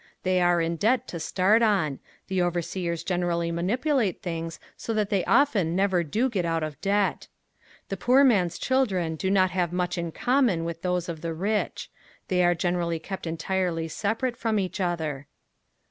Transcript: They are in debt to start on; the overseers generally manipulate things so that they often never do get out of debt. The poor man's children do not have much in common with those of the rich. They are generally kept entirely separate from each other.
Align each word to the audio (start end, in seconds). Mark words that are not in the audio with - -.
They 0.23 0.41
are 0.41 0.59
in 0.59 0.77
debt 0.77 1.07
to 1.09 1.19
start 1.19 1.61
on; 1.61 1.99
the 2.27 2.41
overseers 2.41 3.03
generally 3.03 3.51
manipulate 3.51 4.23
things 4.23 4.59
so 4.75 4.95
that 4.95 5.11
they 5.11 5.23
often 5.25 5.75
never 5.75 6.01
do 6.03 6.27
get 6.27 6.43
out 6.43 6.63
of 6.63 6.81
debt. 6.81 7.27
The 7.89 7.97
poor 7.97 8.23
man's 8.23 8.57
children 8.57 9.15
do 9.15 9.29
not 9.29 9.51
have 9.51 9.71
much 9.71 9.99
in 9.99 10.11
common 10.11 10.65
with 10.65 10.81
those 10.81 11.07
of 11.07 11.21
the 11.21 11.35
rich. 11.35 11.91
They 12.29 12.43
are 12.43 12.55
generally 12.55 12.97
kept 12.97 13.27
entirely 13.27 13.87
separate 13.87 14.35
from 14.37 14.57
each 14.57 14.79
other. 14.81 15.27